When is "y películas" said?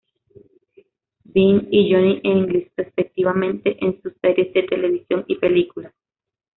5.27-5.93